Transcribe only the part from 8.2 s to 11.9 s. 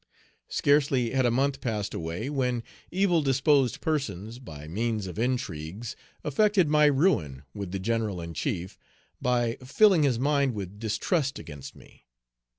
chief, by filling his mind with distrust against